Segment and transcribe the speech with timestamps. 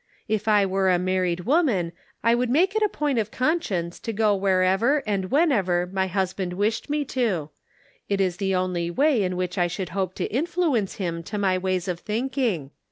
[0.27, 1.91] If I were a married woman
[2.23, 6.53] I would make it a point of conscience to go wherever and whenever my husband
[6.53, 7.51] wished me to;
[8.09, 11.37] it is the only way in which I should hope to influ ence him to
[11.37, 12.71] my ways of thinking.